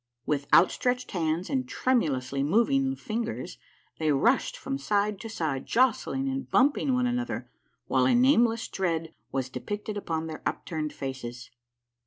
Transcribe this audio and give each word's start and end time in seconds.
With 0.25 0.47
outstretched 0.51 1.11
hands 1.11 1.47
and 1.47 1.69
tremulously 1.69 2.41
moving 2.41 2.97
lingers 3.07 3.59
they 3.99 4.11
rushed 4.11 4.57
from 4.57 4.79
side 4.79 5.19
to 5.19 5.29
side, 5.29 5.67
jostling 5.67 6.27
and 6.27 6.49
bumping 6.49 6.95
one 6.95 7.05
another, 7.05 7.51
while 7.85 8.07
a 8.07 8.15
nameless 8.15 8.67
dread 8.67 9.13
wfis 9.31 9.51
depicted 9.51 9.97
upon 9.97 10.25
their 10.25 10.41
upturned 10.43 10.91
faces. 10.91 11.51